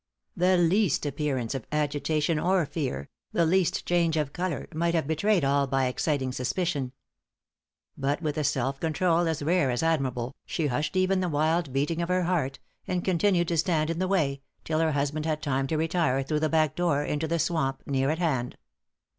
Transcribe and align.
The 0.35 0.57
least 0.57 1.05
appearance 1.05 1.53
of 1.53 1.67
agitation 1.71 2.39
or 2.39 2.65
fear 2.65 3.07
the 3.33 3.45
least 3.45 3.85
change 3.85 4.17
of 4.17 4.33
color 4.33 4.67
might 4.73 4.95
have 4.95 5.05
betrayed 5.05 5.45
all 5.45 5.67
by 5.67 5.85
exciting 5.85 6.31
suspicion. 6.31 6.93
But 7.95 8.19
with 8.19 8.35
a 8.39 8.43
self 8.43 8.79
control 8.79 9.27
as 9.27 9.43
rare 9.43 9.69
as 9.69 9.83
admirable, 9.83 10.33
she 10.47 10.65
hushed 10.65 10.95
even 10.95 11.19
the 11.19 11.29
wild 11.29 11.71
beating 11.71 12.01
of 12.01 12.09
her 12.09 12.23
heart, 12.23 12.57
and 12.87 13.05
continued 13.05 13.49
to 13.49 13.57
stand 13.57 13.91
in 13.91 13.99
the 13.99 14.07
way, 14.07 14.41
till 14.63 14.79
her 14.79 14.93
husband 14.93 15.27
had 15.27 15.39
time 15.43 15.67
to 15.67 15.77
retire 15.77 16.23
through 16.23 16.39
the 16.39 16.49
back 16.49 16.75
door, 16.75 17.03
into 17.03 17.27
the 17.27 17.37
swamp 17.37 17.83
near 17.85 18.09
at 18.09 18.17
hand. 18.17 18.57